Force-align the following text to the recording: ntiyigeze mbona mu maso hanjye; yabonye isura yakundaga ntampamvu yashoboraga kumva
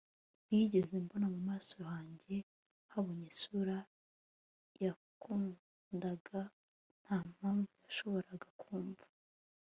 ntiyigeze 0.45 0.93
mbona 1.03 1.27
mu 1.33 1.41
maso 1.49 1.75
hanjye; 1.91 2.33
yabonye 2.89 3.25
isura 3.33 3.77
yakundaga 4.83 6.39
ntampamvu 7.03 7.71
yashoboraga 7.83 8.49
kumva 8.61 9.05